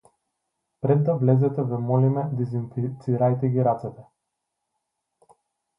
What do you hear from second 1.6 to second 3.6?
ве молиме дезинфицирајте